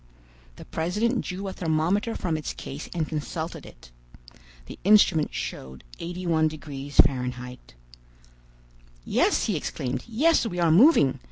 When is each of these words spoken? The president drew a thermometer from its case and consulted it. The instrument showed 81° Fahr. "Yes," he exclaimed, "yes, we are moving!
The 0.55 0.65
president 0.65 1.21
drew 1.23 1.47
a 1.47 1.53
thermometer 1.53 2.15
from 2.15 2.35
its 2.35 2.53
case 2.55 2.89
and 2.91 3.07
consulted 3.07 3.67
it. 3.67 3.91
The 4.65 4.79
instrument 4.83 5.31
showed 5.31 5.83
81° 5.99 6.93
Fahr. 6.95 7.57
"Yes," 9.05 9.43
he 9.45 9.55
exclaimed, 9.55 10.03
"yes, 10.07 10.43
we 10.47 10.57
are 10.57 10.71
moving! 10.71 11.19